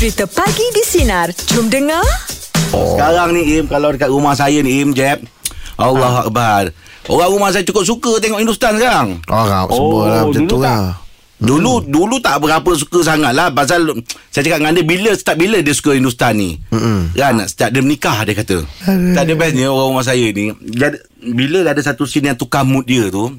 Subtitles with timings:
[0.00, 1.28] Cerita Pagi di Sinar.
[1.52, 2.00] Jom dengar.
[2.72, 5.20] Sekarang ni Im Kalau dekat rumah saya ni Im Jeb
[5.76, 6.72] Allah Akbar.
[7.04, 9.20] Orang rumah saya cukup suka tengok Hindustan sekarang.
[9.28, 10.80] Orang oh, semua lah macam dulu tu lah.
[11.36, 13.52] Dulu dulu tak berapa suka sangat lah.
[13.52, 13.92] Pasal
[14.28, 16.56] Saya cakap dengan dia Bila start bila dia suka Hindustan ni?
[16.72, 17.12] Mm-mm.
[17.12, 17.44] Kan?
[17.44, 18.56] Start dia menikah dia kata.
[18.88, 20.48] Tak ada bestnya orang rumah saya ni.
[20.64, 23.36] Dia, ada- Bila ada satu scene yang tukar mood dia tu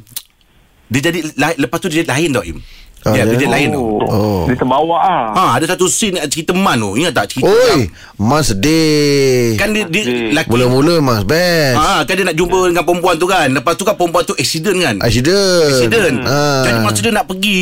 [0.85, 2.61] Dia jadi lai- Lepas tu dia jadi lain tau Im
[3.01, 4.41] Ah, Ya, dia- dia jadi lain tau Oh, Oh.
[4.45, 5.25] Dia terbawa ah.
[5.31, 9.57] Ha, ada satu scene cerita man tu Ingat tak cerita Oi, Mas sedih.
[9.57, 11.75] Kan dia, dia laki Mula-mula Mas best.
[11.75, 13.47] Ah, kan dia nak jumpa dengan perempuan tu kan.
[13.47, 14.95] Lepas tu kan perempuan tu accident kan.
[14.99, 15.65] Accident.
[15.67, 16.15] Accident.
[16.23, 16.61] Ah.
[16.61, 17.61] Jadi masa dia nak pergi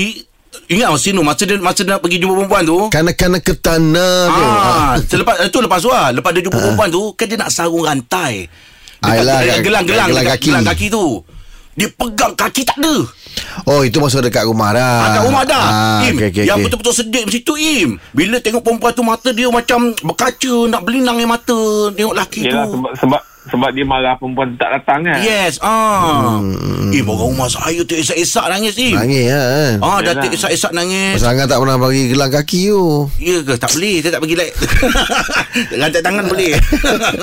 [0.67, 4.19] Ingat masa tu Masa dia, masa dia nak pergi jumpa perempuan tu Kanak-kanak ke tanah
[4.27, 4.44] tu.
[4.44, 6.11] Ah, selepas itu lepas tu lah.
[6.11, 8.49] Lepas dia jumpa perempuan tu kan dia nak sarung rantai.
[8.99, 10.49] Ah, Dekat, gelang-gelang gelang kaki.
[10.52, 11.23] Gelang kaki tu.
[11.71, 12.95] Dia pegang kaki tak ada.
[13.67, 14.95] Oh, itu masa dekat rumah dah.
[14.99, 15.66] Ah, kat rumah dah.
[15.66, 16.66] Ah, Im, okay, okay, yang okay.
[16.70, 17.89] betul-betul sedih macam tu Im.
[18.16, 21.59] Bila tengok perempuan tu mata dia macam berkaca nak belinang yang mata
[21.94, 22.72] tengok laki Yelah tu.
[22.78, 25.19] sebab sebab sebab dia marah perempuan tak datang kan.
[25.19, 26.38] Yes, ah.
[26.39, 26.94] Hmm.
[26.94, 28.95] Im orang rumah saya tu esak-esak nangis Im.
[28.97, 29.75] Nangis lah kan.
[29.81, 30.33] Ah, dah Yalah.
[30.33, 31.17] esak-esak nangis.
[31.22, 32.86] Pasangan tak pernah bagi gelang kaki tu.
[33.17, 33.53] Ya ke?
[33.58, 33.95] Tak boleh.
[34.02, 34.53] Saya tak bagi like.
[35.81, 36.52] Rantai tangan boleh.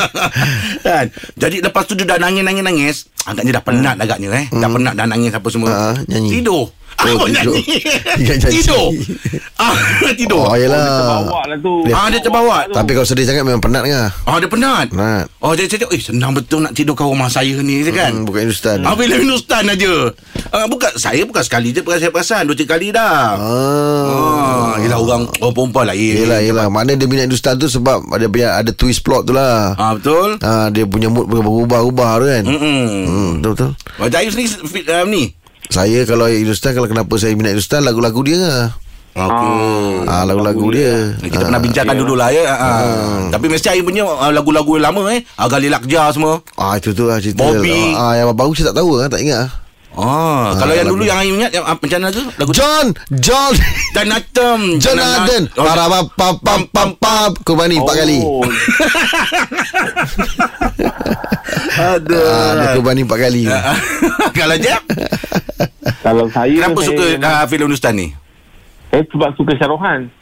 [0.87, 1.07] kan?
[1.39, 3.11] Jadi lepas tu dia dah nangis-nangis-nangis.
[3.27, 4.47] Agaknya dah penat agaknya eh.
[4.51, 5.69] Dah penat dah nangis apa semua.
[5.71, 6.43] Ah, nyanyi.
[6.43, 6.71] Tidur.
[6.97, 7.53] Oh, Oh, tidur.
[7.55, 7.63] nyanyi.
[8.19, 8.53] Dia nyanyi.
[8.57, 8.87] tidur.
[9.63, 9.77] ah,
[10.13, 10.43] tidur.
[10.43, 10.87] Oh, Dia yelah.
[10.97, 11.73] terbawa lah tu.
[11.89, 12.57] Ah, dia terbawa.
[12.67, 14.09] Tapi kalau sedih sangat memang penat kan?
[14.25, 14.87] Ah, dia penat.
[14.91, 15.25] Penat.
[15.39, 18.11] Oh, dia cakap, eh senang betul nak tidur kat rumah saya ni kan.
[18.13, 18.81] Hmm, bukan Hindustan.
[18.83, 19.93] Ah, film Hindustan aja.
[20.49, 23.37] Ah, bukan saya bukan sekali je perasan-perasan dua tiga kali dah.
[23.37, 24.07] Ah.
[24.07, 26.15] Ah, yelah orang orang perempuan lain.
[26.19, 26.67] Yelah, yelah.
[26.67, 29.77] Mana dia minat Hindustan tu sebab ada punya ada twist plot tu lah.
[29.77, 30.41] Ah, betul.
[30.41, 31.79] Ah, dia punya mood berubah-ubah
[32.17, 32.43] tu kan.
[32.43, 32.87] Hmm.
[33.05, 33.71] Hmm, betul betul.
[33.97, 35.25] Macam Ayus ni fit, um, ni.
[35.70, 38.67] Saya kalau Hindustan kalau kenapa saya minat Hindustan lagu-lagu dia lah.
[39.17, 40.05] Okey.
[40.05, 41.17] Ah, lagu-lagu dia.
[41.17, 41.48] Kita ah.
[41.48, 42.45] pernah bincangkan dulu lah ya.
[42.53, 43.33] Ah.
[43.33, 45.25] Tapi mesti Ayus punya ah, lagu-lagu yang lama eh.
[45.41, 46.44] Agali Lakja semua.
[46.61, 47.41] Ah itu tu lah cerita.
[47.41, 47.97] Bobby.
[47.97, 49.66] Ah yang baru saya tak tahu lah, tak ingat
[49.97, 52.21] Ah, kalau yang lagu- dulu yang ingat yang ah, macam mana tu?
[52.37, 52.87] Lagu John,
[53.17, 53.53] John,
[53.97, 54.61] Dan Atom.
[54.77, 55.49] John Arden.
[55.57, 57.31] Oh, Para pam pam pam pam pam.
[57.41, 58.21] Kurbani empat kali.
[58.21, 58.45] Oh,
[61.77, 62.21] Ada.
[62.29, 63.43] Ah, dia kurbani empat kali.
[64.39, 64.83] kalau Jeb,
[66.05, 68.09] kalau saya kenapa saya, suka ah, filem Hindustan ni?
[68.93, 70.12] Saya sebab suka Syarohan.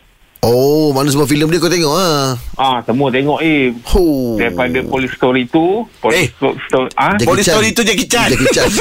[0.44, 2.36] Oh, mana semua filem dia kau tengok ah.
[2.54, 3.72] Ah, semua tengok eh.
[3.88, 4.36] Ho.
[4.36, 6.28] Daripada Police Story tu, Eh.
[6.36, 7.16] Police Story ah.
[7.16, 7.48] Police.
[7.48, 8.28] Story tu Jackie Chan.
[8.28, 8.68] Jackie Chan.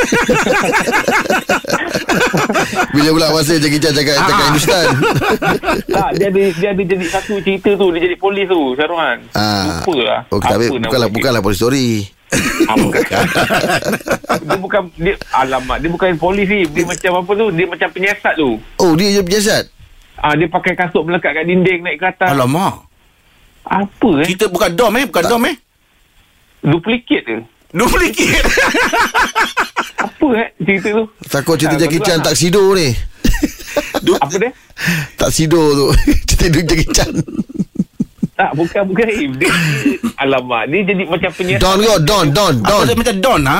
[2.93, 4.45] Bila pula masa Jackie Chan cakap cakap Ah.
[4.45, 4.85] Hindustan.
[5.95, 9.17] tak, dia ada dia ada jadi satu cerita tu, dia jadi polis tu, Syarohan.
[9.31, 9.79] Ah.
[9.79, 10.19] Lupa lah.
[10.29, 11.15] Okey, tapi bukanlah dia?
[11.15, 11.89] bukanlah police story.
[12.65, 13.01] Ah, bukan.
[14.43, 18.33] dia bukan dia alamat dia bukan polis ni dia macam apa tu dia macam penyiasat
[18.33, 19.63] tu Oh, dia je penyiasat.
[20.23, 22.87] Ah dia pakai kasut melekat kat dinding naik ke atas Alamak.
[23.61, 25.55] apa eh Kita bukan dom eh, bukan dom eh.
[26.61, 27.37] duplicate ke
[27.73, 28.37] Duplicate.
[29.99, 32.25] apa eh cerita tu Takut cerita Ah, Jackie Chan lah.
[32.25, 32.93] taksido ni.
[34.15, 34.51] apa dia
[35.15, 35.85] Taksido tu.
[36.29, 37.11] cerita Jackie Chan.
[38.33, 39.29] tak bukan bukan eh.
[39.31, 39.49] dia,
[40.17, 42.83] alamat dia jadi macam penyiasat Don kau, Don, Don, Apa Don.
[42.83, 43.59] dia macam Don ha?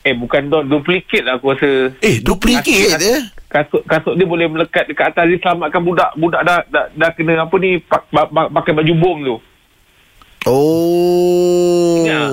[0.00, 3.20] eh bukan don duplicate lah aku rasa Eh, duplicate Duplicate eh.
[3.50, 7.42] Kasut kasut dia boleh melekat dekat atas dia selamatkan budak budak dah dah, dah kena
[7.42, 9.36] apa ni pak, pak, pak, pakai baju bom tu
[10.48, 12.00] Oh.
[12.00, 12.32] Ingat?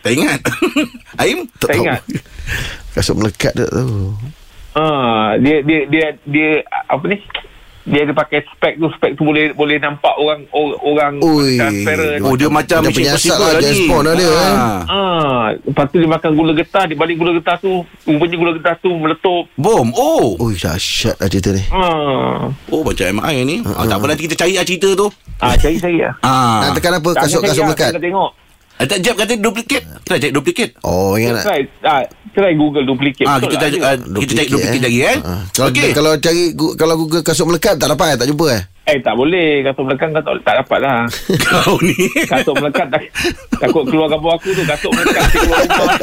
[0.00, 0.40] Tak ingat.
[1.20, 1.44] Aim?
[1.60, 2.00] tak ingat
[2.96, 4.16] Kasut melekat tak tahu.
[4.72, 7.20] Ah, dia dia dia dia apa ni?
[7.88, 11.56] Dia ada pakai spek tu, spek tu boleh boleh nampak orang or- orang Ui.
[11.56, 12.20] transparent.
[12.20, 13.88] Oh, dia macam Dia penyiasat Impossible lah, James ni.
[13.88, 14.28] Bond lah dia.
[14.28, 14.80] Ah.
[14.84, 17.72] Ah, lepas tu dia makan gula getah, dia balik gula getah tu,
[18.04, 19.44] rupanya gula getah tu meletup.
[19.54, 19.88] Bom.
[19.92, 20.36] Oh.
[20.36, 21.64] Oh, dahsyat lah cerita ni.
[21.70, 23.56] Ah, Oh, macam MI ni.
[23.64, 25.08] Ah, tak apa nanti kita cari lah cerita tu.
[25.38, 26.14] ah cari saya lah.
[26.60, 26.74] Nak Ah.
[26.74, 27.10] tekan apa?
[27.14, 27.90] Tak, Kasut lah, melekat.
[27.96, 28.30] tengok.
[28.78, 29.82] Ah, tak jap kata duplicate.
[30.06, 30.72] Try cari duplicate.
[30.86, 31.44] Oh, ingat nak.
[31.50, 33.26] Try, ah, try Google duplicate.
[33.26, 35.18] Ah, kita cari ah, kita cari duplicate lagi eh.
[35.18, 35.42] Ah.
[35.50, 35.90] Kalau Okey.
[35.90, 36.42] kalau cari
[36.78, 38.16] kalau Google kasut melekat tak dapat eh?
[38.22, 38.62] Tak jumpa eh?
[38.88, 39.60] Eh, tak boleh.
[39.68, 40.98] Kasut melekat kau tak, tak dapat lah.
[41.44, 42.08] Kau ni.
[42.24, 43.04] Kasut melekat tak,
[43.60, 44.64] takut keluar gambar aku tu.
[44.64, 45.98] Kasut melekat nanti keluar rumah.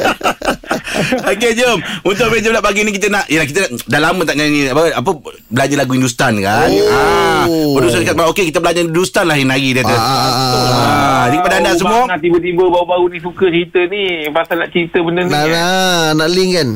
[1.34, 1.78] Okey, jom.
[2.06, 5.10] Untuk meja pula pagi ni kita nak yalah kita dah lama tak nyanyi apa apa
[5.50, 6.70] belajar lagu Hindustan kan.
[6.72, 6.88] Oh.
[6.88, 7.44] Ah.
[7.76, 9.92] Producer dekat okey kita belajar Hindustan lah hari dia kata.
[9.92, 10.46] Ah, ah, ah, ah.
[10.46, 14.30] Ah, jadi kepada anda semua tiba-tiba baru-baru ni suka cerita ni.
[14.30, 15.30] Pasal nak cerita benda ni.
[15.34, 16.68] Nak, nak, nak link kan?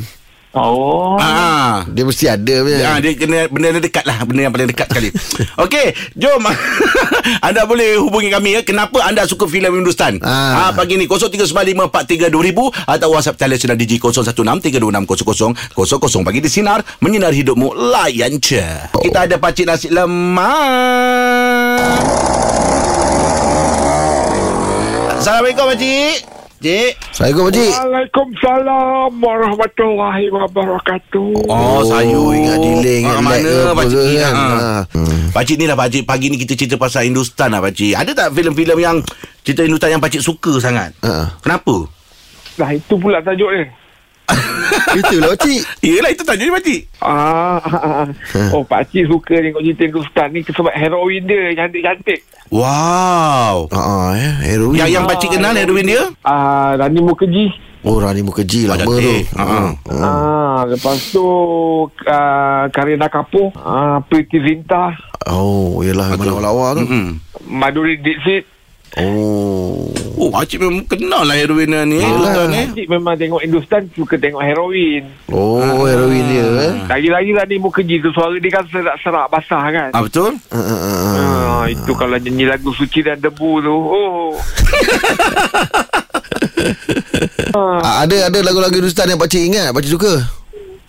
[0.50, 1.14] Oh.
[1.14, 1.74] Ah, ah.
[1.86, 2.82] Dia mesti ada punya.
[2.82, 4.18] Ah, dia kena benda yang dekat lah.
[4.26, 5.14] Benda yang paling dekat sekali.
[5.66, 5.94] Okey.
[6.18, 6.42] Jom.
[7.46, 8.58] anda boleh hubungi kami.
[8.58, 8.66] Ya.
[8.66, 10.18] Kenapa anda suka filem Hindustan?
[10.26, 10.70] Ah.
[10.70, 10.72] ah.
[10.74, 11.06] pagi ni.
[11.06, 12.90] 0395432000.
[12.90, 16.26] Atau WhatsApp telefon di 0163260000.
[16.26, 16.82] Pagi di Sinar.
[16.98, 17.70] Menyinar hidupmu.
[17.94, 18.66] Layan je.
[18.90, 19.06] Oh.
[19.06, 20.50] Kita ada pacik nasi lemak.
[25.20, 26.29] Assalamualaikum pakcik.
[26.60, 26.92] Cik.
[27.16, 31.48] Assalamualaikum pakcik Waalaikumsalam warahmatullahi wabarakatuh.
[31.48, 34.20] Oh, Oh, ingat delay Ingat Ah, mana pakcik ke ni?
[34.20, 34.44] kan Ha.
[34.44, 34.78] ha.
[34.92, 35.20] Hmm.
[35.32, 38.76] Pakcik ni lah pakcik Pagi ni kita cerita pasal Hindustan lah pakcik Ada tak filem-filem
[38.76, 38.96] yang
[39.40, 41.40] Cerita Hindustan yang pakcik suka sangat Ha.
[41.40, 41.88] Kenapa?
[42.60, 43.64] Nah, itu pula tajuk dia.
[45.00, 48.48] Itulah pakcik Yelah itu tajuk ni pakcik Ah, ah, ah.
[48.52, 52.20] oh Pak Cik suka tengok cerita Hindustan ni sebab heroin dia cantik-cantik.
[52.50, 54.74] Wow Ah, ya, heroin.
[54.74, 57.54] Yang yang pakcik kenal heroin dia Ah, Rani Mukherjee.
[57.86, 59.14] Oh, Rani Mukherjee Ah, lama tu.
[59.38, 59.44] Ha.
[59.46, 59.72] Hmm.
[59.88, 61.22] Ah, lepas tu
[61.86, 64.92] uh, Karina Kapoor, ah, Priti Zinta,
[65.30, 66.82] Oh, yelah memang lawa-lawa tu.
[66.84, 67.06] Mm-mm.
[67.46, 68.44] Maduri Dixit.
[68.98, 69.86] Oh.
[70.18, 74.18] Oh pakcik memang kenal lah heroin ni Hindustan ni Pak Cik memang tengok Hindustan suka
[74.18, 75.06] tengok heroin.
[75.30, 76.74] Oh, heroin dia eh.
[76.90, 79.90] Lagi-lagi Rani Mukherjee tu suara dia kan serak-serak basah kan.
[79.94, 80.34] Ah betul?
[80.50, 81.14] Ah, ah, ah, ah.
[81.14, 83.76] Ah, itu kalau nyanyi lagu Suci dan Debu tu.
[83.78, 84.34] Oh.
[87.50, 90.22] Ah, ada ada lagu-lagu Hindustan yang pakcik ingat, pakcik suka.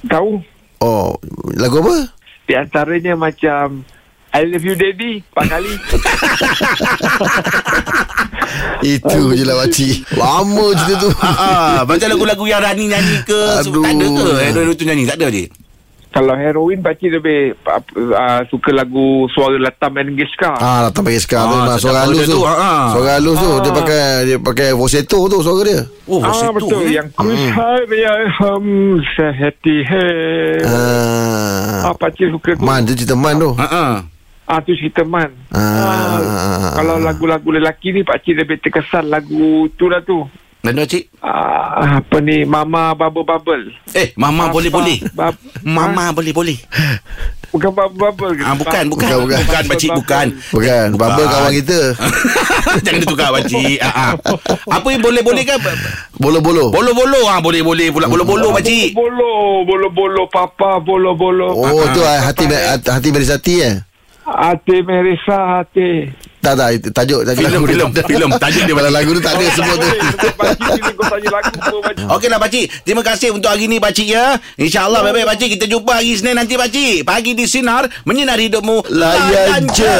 [0.06, 0.42] Tahu?
[0.82, 1.18] Oh,
[1.58, 1.96] lagu apa?
[2.46, 3.82] Di antaranya macam
[4.32, 5.74] I love you daddy Empat kali
[8.82, 10.10] Itu je lah pakcik.
[10.12, 11.10] Lama cerita tu.
[11.16, 13.80] Ah, ah, macam lagu-lagu yang Rani nyanyi ke Aduh.
[13.80, 15.46] Tak ada ke heroin tu nyanyi Tak ada je
[16.10, 17.82] Kalau heroin Pakcik lebih uh,
[18.50, 22.26] Suka lagu Suara Latam and Giska Ah, pakai sekarang tu Ah, memang sedap suara halus
[22.26, 22.34] tu.
[22.34, 22.86] tu, ah, ah.
[22.92, 25.80] Suara halus tu dia pakai dia pakai falsetto tu suara dia.
[26.06, 26.92] Oh Ah situ, betul eh.
[26.92, 28.12] Yang Kusaya
[28.42, 28.66] hum
[29.14, 31.88] Sehati hai Ah.
[31.88, 33.52] Ah Pakcik suka tu Man tu cerita Man tu.
[33.56, 33.92] Ah, ah.
[34.52, 36.76] Ah tu cerita man Ah.
[36.76, 40.28] Kalau lagu-lagu lelaki ni Pakcik lebih terkesan Lagu tu lah tu
[40.60, 46.60] Dan pakcik ah, Apa ni Mama Bubble Bubble Eh Mama boleh-boleh Bab- Mama boleh-boleh
[47.50, 48.44] Bukan Bubble Bubble ke?
[48.44, 49.40] Ah bukan bukan Bukan, bukan.
[49.44, 50.28] bukan pakcik bukan.
[50.50, 51.80] Bukan, Bubble kawan kita.
[52.88, 53.76] Jangan ditukar pakcik.
[53.84, 54.12] Ah, ah.
[54.72, 55.60] Apa yang boleh-boleh kan?
[56.16, 56.72] Bolo-bolo.
[56.72, 58.96] Bolo-bolo ah boleh-boleh pula bolo-bolo pakcik.
[58.96, 62.48] Bolo Bolo Bolo Papa Bolo Bolo Oh, tu ah, hati
[62.82, 63.76] hati Merisati eh.
[64.38, 66.10] Hati Merisa Hati
[66.42, 67.76] Tak tak itu tajuk tajuk Filem lagu dia.
[67.78, 68.94] filem filem tajuk dia pakcik.
[68.98, 69.90] lagu tu tak ada semua tu.
[70.98, 72.66] Kau tanya lagu Pakcik.
[72.82, 74.42] Terima kasih untuk hari ni pakcik ya.
[74.58, 77.06] InsyaAllah baik-baik pakcik kita jumpa hari Senin nanti pakcik.
[77.06, 78.90] Pagi di sinar menyinari hidupmu.
[78.90, 79.96] Layan je.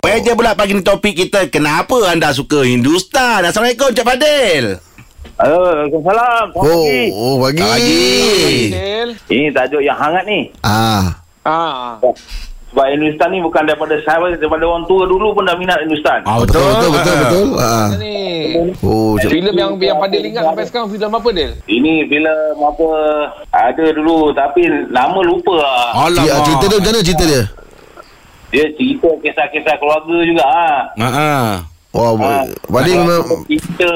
[0.00, 4.87] Meja pula pagi ni topik kita Kenapa anda suka Hindustan Assalamualaikum Cik Fadil
[5.34, 6.46] Waalaikumsalam.
[6.48, 7.02] Selamat Oh, pagi.
[7.10, 7.62] oh pagi.
[7.62, 8.04] Pagi.
[9.28, 10.48] Ini tajuk yang hangat ni.
[10.60, 11.20] Ah.
[11.42, 11.96] Ah,
[12.68, 16.20] Sebab Hindustan ni bukan daripada saya, daripada orang tua dulu pun dah minat Hindustan.
[16.22, 17.46] Ah, Betul betul betul betul.
[17.56, 17.88] Ah.
[17.96, 18.16] Ni
[18.80, 19.28] Oh, cik.
[19.30, 21.52] filem yang yang Fadil ingat sampai sekarang filem apa Del?
[21.66, 22.88] Ini filem apa
[23.50, 25.84] ada dulu tapi nama lupa lah.
[26.02, 27.42] Alamak Ya, cerita dia macam mana cerita dia?
[28.48, 30.78] Dia cerita kisah-kisah keluarga juga ah.
[30.94, 31.48] Ah, ah.
[31.88, 33.90] Wah, Ah, Fadil memang Kita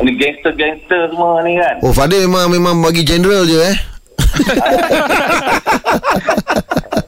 [0.00, 3.76] Ni gangster-gangster semua ni kan Oh, Fadil memang memang bagi general je eh.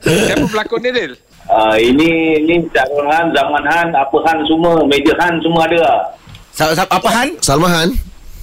[0.03, 1.13] Siapa pelakon dia Del?
[1.45, 2.09] uh, Ini
[2.39, 5.99] Ini Syarul Han Zaman Han Apa Han semua Major Han semua ada lah.
[6.51, 7.29] Sa- sa- Apa Han?
[7.39, 7.89] Salmahan.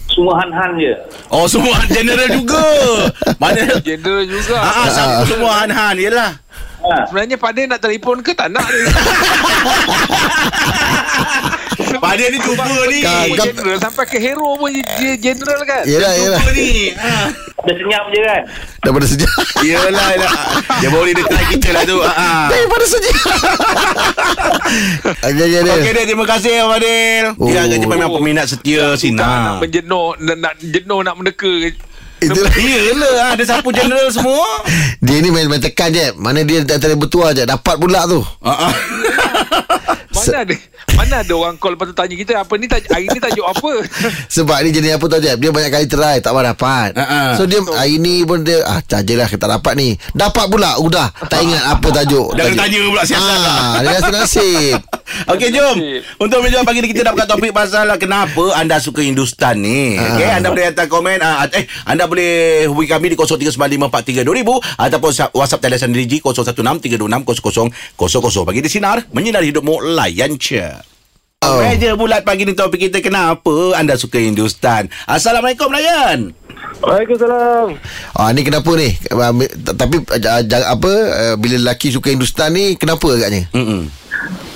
[0.10, 0.92] Semua Han-Han je
[1.30, 2.60] Oh semua Han general juga
[3.40, 4.58] Mana General juga.
[4.58, 6.32] Ah, ah, sama semua Han Han Yelah
[6.82, 6.94] ha.
[7.06, 8.66] Sebenarnya Fadil nak telefon ke tak nak
[11.90, 12.00] ni?
[12.00, 15.84] Pada ni cuba ni Dia general sampai ke hero pun dia general kan?
[15.84, 16.40] Yelah, yelah.
[16.40, 17.28] Cuba ni ah.
[17.60, 18.42] Ada senyap je kan
[18.80, 19.32] Daripada sejak.
[19.60, 20.32] Yelah yelah.
[20.80, 22.48] Dia boleh dia try kita lah tu ah, ah.
[22.48, 23.16] Daripada sejak.
[25.28, 25.74] Aja aja dia.
[25.76, 27.48] Okey dia terima kasih Fadil Oh.
[27.48, 31.52] Dia agaknya memang peminat setia Tak nak Sina menjenuh nak, nak jenuh nak meneka
[32.22, 32.52] Itulah.
[32.54, 34.44] Yelah ada sapu general semua
[35.00, 36.12] Dia ni main, main tekan je.
[36.14, 37.44] Mana dia tak tak bertuah je.
[37.44, 38.20] Dapat pula tu.
[38.42, 38.74] ah, ah.
[40.10, 40.56] Mana ada
[40.92, 43.72] Mana ada orang call Lepas tu tanya kita Apa ni taj- hari ni tajuk apa
[44.36, 47.20] Sebab ni jenis apa tahu je Dia banyak kali try Tak pernah dapat Ha, ha.
[47.34, 51.40] So dia hari ni pun dia Ah cajalah kita dapat ni Dapat pula Udah Tak
[51.40, 52.60] ingat apa tajuk Jangan tajuk.
[52.60, 53.02] tanya pula
[53.38, 53.60] lah.
[53.62, 54.80] ah, Dia rasa nasib
[55.30, 55.78] Okey jom
[56.20, 60.10] Untuk meja pagi ni kita dapat topik pasal lah Kenapa anda suka Hindustan ni Ah.
[60.12, 62.32] Okey anda boleh hantar komen ah, Eh anda boleh
[62.66, 64.26] hubungi kami di 0395432000
[64.76, 68.02] Ataupun sa- WhatsApp telesan Digi 0163260000
[68.44, 70.66] Bagi di Sinar Menyinari hidupmu Layan je.
[71.40, 71.64] Oh.
[71.64, 73.00] Meja bulat pagi ni topik kita?
[73.00, 76.36] Kenapa anda suka Hindustan Assalamualaikum Layan
[76.80, 77.80] Waalaikumsalam.
[78.12, 78.92] Ah ni kenapa ni?
[79.10, 79.32] Ah,
[79.70, 80.04] Tapi
[80.44, 83.48] apa ah, Bila lelaki suka Hindustan ni Kenapa agaknya?
[83.52, 83.88] Mm-mm.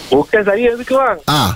[0.10, 1.56] Bukan saya tu korang Ah.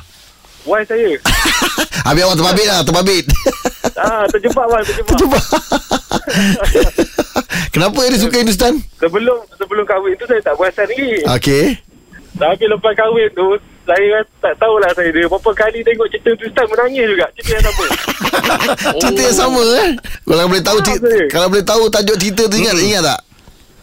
[0.64, 1.16] Why saya.
[2.08, 3.26] Habis awak terbabit lah Terbabit
[3.98, 5.18] Ah terjebak bang terjebak.
[5.18, 5.40] Cuba
[7.74, 11.66] Kenapa dia suka Hindustan Sebelum sebelum kahwin tu saya tak perasan lagi Okey.
[12.34, 13.48] Tapi lepas kahwin tu
[13.84, 15.26] Saya tak tahulah saya dia.
[15.26, 17.26] Berapa kali tengok cerita Tristan menangis juga.
[17.34, 17.86] Cerita yang sama.
[19.02, 19.88] Cerita yang sama eh?
[20.22, 21.08] Kalau boleh tahu Ah, cerita.
[21.32, 23.20] Kalau boleh tahu tajuk cerita tu ingat ingat tak?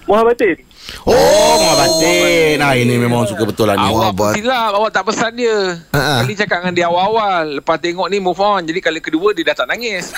[0.05, 0.57] Muhammadin
[1.03, 2.55] Oh, Oh, Muhammad Batin.
[2.57, 3.87] Nah, ini memang suka betul lah ni.
[3.87, 5.57] Awak- pun silap Awak tak pesan dia
[5.91, 6.21] Ha-ha.
[6.21, 9.57] Kali cakap dengan dia awal-awal Lepas tengok ni move on Jadi kali kedua Dia dah
[9.57, 10.13] tak nangis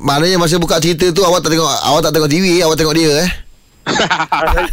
[0.00, 3.10] Maknanya masa buka cerita tu awak tak tengok awak tak tengok TV, awak tengok dia
[3.18, 3.30] eh.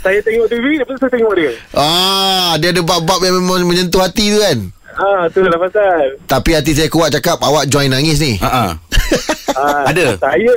[0.02, 4.02] Saya, tengok TV Lepas tu saya tengok dia Ah, dia ada bab-bab yang memang menyentuh
[4.02, 4.58] hati tu kan.
[4.94, 8.38] Ah, tu lah pasal Tapi hati saya kuat cakap awak join nangis ni.
[8.38, 8.72] Ha ah.
[9.56, 10.18] Ah, Ada?
[10.18, 10.52] Saya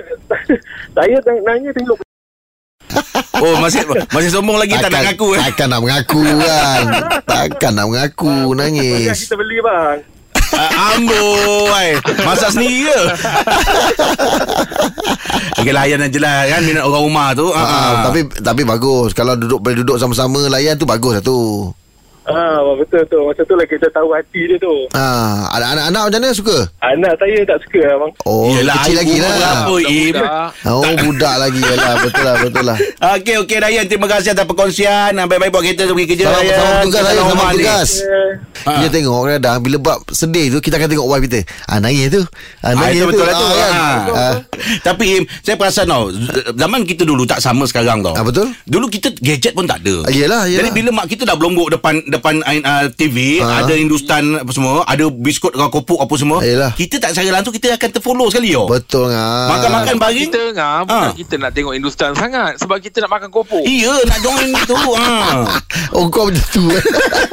[0.97, 1.99] Saya teng- nanya tengok
[3.37, 5.41] Oh, masih masih sombong lagi tak nak ngaku eh.
[5.43, 6.85] Takkan nak mengaku kan.
[7.23, 9.19] Takkan nak mengaku nangis.
[9.21, 9.99] kita beli bang
[10.49, 11.99] Ah, Amboi.
[12.23, 12.97] Masak sendiri ke?
[15.59, 17.50] Okey, layan je lah kan minat orang rumah tu.
[17.50, 17.93] Ha Ah, ah.
[18.07, 21.71] tapi tapi bagus kalau duduk boleh duduk sama-sama layan tu bagus lah tu.
[22.26, 23.18] Ah, betul tu.
[23.23, 24.75] Masa tu lah kita tahu hati dia tu.
[24.90, 26.59] Ah, anak-anak macam mana suka?
[26.80, 28.12] Anak saya tak suka lah bang.
[28.23, 29.30] Oh, Yelah, kecil lagi lah.
[29.33, 30.11] berapa, Im?
[30.11, 30.50] Budak.
[30.66, 31.95] Oh, budak lagi lah.
[32.00, 32.78] Betul lah, betul lah.
[33.14, 33.85] Okey, okey Ryan.
[33.87, 35.11] Terima kasih atas perkongsian.
[35.12, 36.42] Ah, Baik-baik buat kereta pergi kerja Ryan.
[36.76, 37.54] petugas Kita salam rumah ni.
[37.56, 37.90] petugas.
[38.02, 38.30] Eh,
[38.66, 38.83] Ha.
[38.83, 41.38] Kita tengok kadang bila bab sedih tu kita akan tengok wife kita.
[41.64, 42.18] Ah nangis tu.
[42.59, 43.11] Ah Ah, nangis itu tu.
[43.14, 43.47] betul lah tu.
[43.47, 43.71] Ah, kan?
[43.71, 43.95] Ah.
[44.11, 44.35] Ah.
[44.83, 46.11] Tapi Im, saya perasan tau,
[46.50, 48.11] zaman kita dulu tak sama sekarang tau.
[48.12, 48.50] Ah, betul.
[48.66, 50.02] Dulu kita gadget pun tak ada.
[50.02, 50.59] Ah, yelah, yelah.
[50.59, 53.61] Jadi bila mak kita dah belonggok depan depan uh, TV, Ah.
[53.61, 56.39] ada Hindustan apa semua, ada biskut dengan kopok apa semua.
[56.41, 56.73] Yelah.
[56.73, 58.67] Kita tak secara langsung kita akan terfollow sekali yo.
[58.67, 59.49] Betul ngah.
[59.49, 60.29] Makan-makan baring.
[60.29, 61.13] Kita ngah Bukan Ah.
[61.13, 64.75] kita nak tengok Hindustan sangat Sebab kita nak makan kopok Iya, nak join itu.
[64.75, 65.45] ha.
[65.97, 66.83] Oh kau macam tu eh.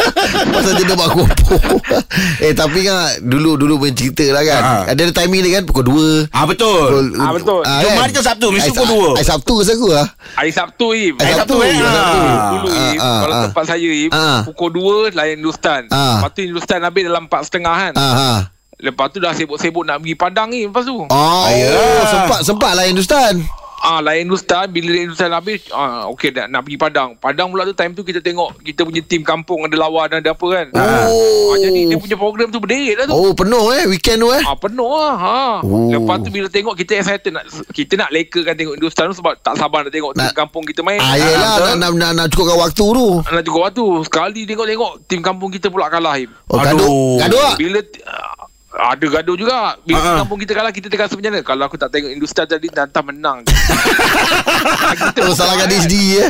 [0.54, 1.56] Pasal dia nak kopo
[2.46, 4.74] Eh tapi kan Dulu Dulu punya cerita lah kan Ha.
[4.90, 7.12] Ada timing dia kan Pukul 2 Ah betul.
[7.16, 7.62] Ah, betul.
[7.64, 8.48] Jumaat ke Sabtu?
[8.50, 9.20] Mesti pukul 2.
[9.20, 11.74] Hari Sabtu aku lah Hari Sabtu Im Hari Sabtu, eh?
[11.74, 12.20] Hari Sabtu.
[12.20, 12.50] Ah.
[12.50, 13.44] Dulu Ah, Im ah, Kalau ah.
[13.48, 14.40] tempat saya Im Ah.
[14.46, 16.18] Pukul 2 Layan Hindustan Ah.
[16.18, 18.50] Lepas tu Hindustan habis dalam 4.30 kan ha.
[18.76, 22.04] Lepas tu dah sibuk-sibuk Nak pergi Padang ni Lepas tu Oh, Ayolah.
[22.06, 23.40] sempat sempat lah Hindustan.
[23.84, 27.76] Ah, lain Hindustan Bila Hindustan habis ah, Okey nak, nak pergi Padang Padang pula tu
[27.76, 31.52] time tu kita tengok Kita punya tim kampung Ada lawan ada apa kan Oh.
[31.52, 34.40] ah, Jadi dia punya program tu berderet lah tu Oh, penuh eh weekend tu eh.
[34.42, 35.40] Ah penuh lah ha.
[35.60, 35.92] Oh.
[35.92, 39.60] Lepas tu bila tengok kita excited nak kita nak lekakan tengok Hindustan tu sebab tak
[39.60, 41.04] sabar nak tengok tim Nak- kampung kita main.
[41.04, 43.08] Ah, yelah nak, nak, nak, nak cukupkan waktu tu.
[43.22, 46.16] Nak juga waktu Sekali tengok-tengok Tim kampung kita pula kalah.
[46.48, 47.20] Oh, Aduh.
[47.20, 47.20] gaduh.
[47.20, 47.52] Gaduh?
[47.60, 50.18] Bila uh, ada gaduh juga Bila Ah, ah.
[50.26, 53.00] kampung kita kalah Kita tengah rasa macam mana Kalau aku tak tengok Hindustan tadi Nanti
[53.06, 56.30] menang kita Oh, salahkan diri sendiri eh.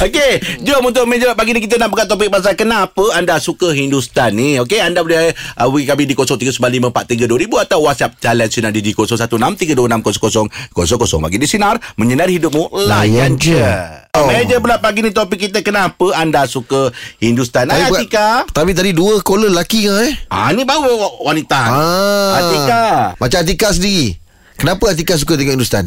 [0.00, 0.32] Okey,
[0.62, 4.54] jom untuk meja pagi ni kita nak buka topik pasal kenapa anda suka Hindustan ni.
[4.56, 11.20] Okey, anda boleh uh, hubungi kami di 0395432000 atau WhatsApp jalan sinar di 0163260000.
[11.20, 13.60] Bagi di sinar menyinari hidupmu layan je.
[14.10, 14.26] Oh.
[14.26, 17.70] Meja pula pagi ni topik kita kenapa anda suka Hindustan.
[17.70, 18.42] Hai buat- Atika.
[18.44, 20.12] Tapi tadi dua caller lelaki kan eh?
[20.26, 20.90] Ah ni baru
[21.22, 21.60] wanita.
[21.62, 22.30] Ah.
[22.36, 22.82] Atika.
[23.16, 24.18] Macam Atika sendiri.
[24.58, 25.86] Kenapa Atika suka tengok Hindustan?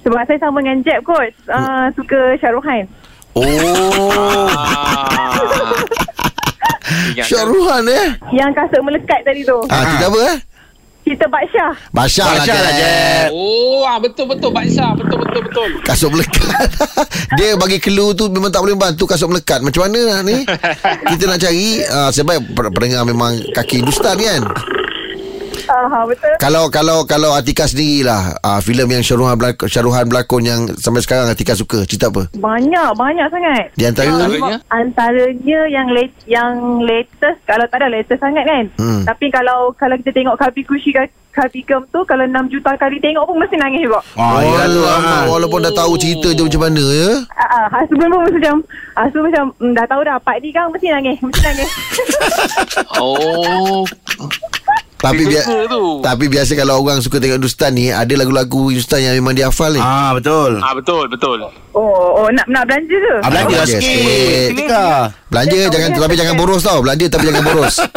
[0.00, 2.88] Sebab saya sama dengan Jeb kot uh, Suka Syaruhan
[3.30, 3.44] Oh.
[7.12, 7.22] Ingatkan.
[7.22, 8.08] Syahruhan eh?
[8.32, 10.36] Yang kasut melekat tadi tu Ah, cerita apa eh?
[11.10, 13.28] Cerita Baksyah Basyar lah, Basyar lah, Jeb.
[13.34, 15.70] Oh ah, betul betul Baksa betul betul betul.
[15.82, 16.70] Kasut melekat.
[17.38, 19.58] Dia bagi clue tu Memang tak boleh bantu Kasut melekat.
[19.58, 20.46] Macam mana ni?
[21.10, 22.14] Kita nak cari uh,
[22.54, 24.42] per- pendengar memang Kaki Hindustan kan
[25.70, 30.60] uh, Betul Kalau kalau kalau Atika sendirilah uh, filem yang Syaruhan berlakon, Syaruhan berlakon yang
[30.74, 31.82] sampai sekarang Atika suka.
[31.84, 32.26] Cerita apa?
[32.32, 34.56] Banyak Banyak sangat Di antara Antaranya?
[34.68, 39.02] Antaranya yang late, yang latest Kalau tak ada latest sangat kan Hmm.
[39.02, 40.92] Tapi kalau Kalau kita tengok Kabi Kushi
[41.30, 44.80] Kabi Gem tu Kalau 6 juta kali tengok pun Mesti nangis juga Ah, ya tu.
[44.80, 45.24] Alamak, ah.
[45.28, 47.10] walaupun dah tahu cerita dia macam mana ya.
[47.32, 48.56] Ah, uh, husband pun mesti macam
[48.96, 51.70] Husband macam mm, Dah tahu dah Pak ni kan mesti nangis Mesti nangis
[53.00, 53.86] Oh.
[55.00, 55.82] Tapi suka tu.
[56.04, 59.72] tapi biasa kalau orang suka tengok Hindustan ni ada lagu-lagu Hindustan yang memang dia hafal
[59.72, 59.80] ni.
[59.80, 60.60] Ah betul.
[60.60, 61.38] Ah betul betul.
[61.72, 63.14] Oh, oh nak nak belanja ke?
[63.24, 63.80] Ah, belanja Belanja sikit.
[63.80, 64.48] sikit.
[64.52, 64.84] Atika.
[65.32, 66.78] Belanja jangan tapi jangan boros tau.
[66.84, 67.74] Belanja tapi jangan boros.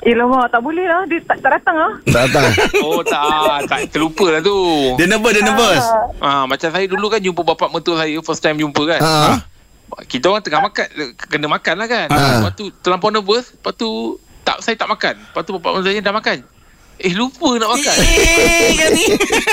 [0.00, 2.44] Eh lama tak boleh lah Dia tak, tak datang lah Tak datang.
[2.80, 4.56] Oh tak tak terlupa lah tu.
[4.96, 5.84] Dia nervous, dia nervous.
[6.24, 9.00] Ah macam saya dulu kan jumpa bapak mertua saya first time jumpa kan.
[9.04, 9.44] Ha.
[10.08, 10.86] Kita orang tengah makan
[11.20, 12.06] kena makan lah kan.
[12.08, 12.16] Ha.
[12.40, 15.14] Lepas tu terlampau nervous, lepas tu tak saya tak makan.
[15.20, 16.38] Lepas tu bapak mertua saya dah makan.
[17.00, 17.96] Eh lupa nak makan.
[18.60, 19.04] Eh, kan ni.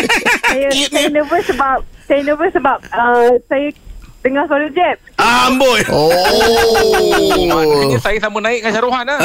[0.52, 3.72] Saya, saya nervous sebab Saya nervous sebab uh, Saya
[4.20, 5.82] dengar suara Jeb Amboi.
[5.88, 6.12] Oh.
[7.48, 9.20] Maknanya saya sama naik dengan Syaruhan lah.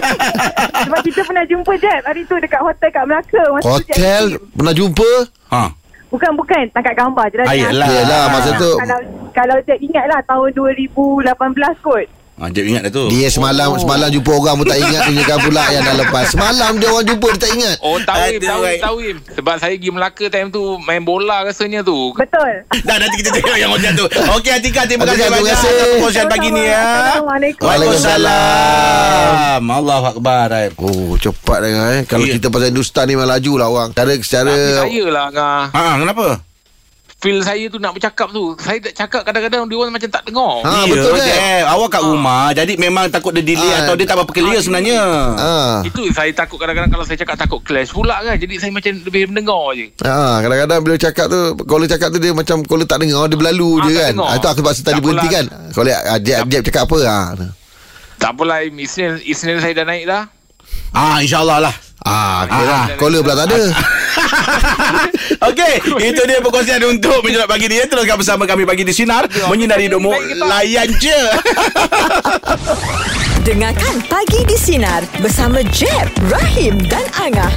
[0.90, 5.10] Sebab kita pernah jumpa Jeb Hari tu dekat hotel kat Melaka Masa Hotel pernah jumpa?
[5.54, 5.62] Ha.
[6.10, 7.46] Bukan bukan tangkap gambar je lah.
[7.46, 7.54] Ah.
[7.54, 8.98] Yelah masa tu Kalau
[9.30, 11.30] kalau Jeb ingat lah tahun 2018
[11.86, 12.06] kot.
[12.40, 13.04] Ah, Jeb ingat dah tu.
[13.06, 16.72] Dia semalam Semalam jumpa orang pun tak ingat Dia cakap pula yang dah lepas Semalam
[16.74, 18.80] dia orang jumpa Dia tak ingat Oh tahu Im, Aduh, tahu Im, baik.
[18.80, 18.96] tahu.
[19.36, 22.16] Sebab saya pergi Melaka time tu main bola rasanya tu.
[22.16, 22.64] Betul.
[22.80, 24.06] Dah nanti kita tengok yang macam tu.
[24.08, 25.68] Okey Atika terima kasih terima banyak kasih.
[25.68, 26.80] atas perkongsian pagi ni ya.
[26.80, 27.64] Assalamualaikum.
[27.66, 29.62] Waalaikumsalam.
[29.62, 30.48] Allahu akbar.
[30.76, 34.54] Oh cepat dengar eh Kalau kita pasal Hindustan ni Memang laju lah orang Secara Secara
[34.80, 35.62] Tapi saya lah ngah.
[35.70, 36.26] Ha kenapa?
[37.20, 38.56] Feel saya tu nak bercakap tu.
[38.56, 40.64] Saya tak cakap kadang-kadang dia orang macam tak dengar.
[40.64, 41.20] Ha, Ya, betul kan?
[41.22, 41.62] Jeb.
[41.68, 43.84] Awak kat rumah jadi memang takut dia delay Ah.
[43.84, 45.00] atau dia tak berapa clear sebenarnya.
[45.36, 45.52] Ha.
[45.84, 48.34] Itu saya takut kadang-kadang kalau saya cakap takut clash pula kan.
[48.34, 49.92] Jadi saya macam lebih mendengar je.
[50.00, 53.68] Ha, kadang-kadang bila cakap tu Caller cakap tu dia macam Caller tak dengar Dia berlalu
[53.70, 54.24] Ah, je kan dengar.
[54.24, 57.18] ha, Itu aku sebab tadi berhenti kan Caller ah, Jeb, Jeb cakap apa ha.
[58.16, 58.64] Tak apalah.
[58.64, 60.24] Isnin, Isnin saya dah naik dah.
[60.90, 61.74] Ah insyaallah lah.
[62.00, 62.84] Ah, okay Ah, lah.
[62.96, 63.60] Caller pula tak ada
[65.50, 67.80] Okey, itu dia perkongsian untuk menjelat pagi ni.
[67.80, 70.12] Teruskan bersama kami pagi di sinar menyinari hidupmu.
[70.40, 71.16] Layan je.
[73.40, 77.48] Dengarkan Pagi di Sinar bersama Jeb, Rahim dan Angah.